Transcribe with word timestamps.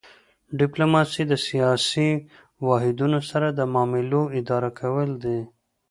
ډیپلوماسي 0.59 1.23
د 1.27 1.33
سیاسي 1.47 2.09
واحدونو 2.67 3.19
سره 3.29 3.47
د 3.51 3.59
معاملو 3.73 4.21
اداره 4.39 4.69
کول 4.79 5.09
دي 5.23 5.39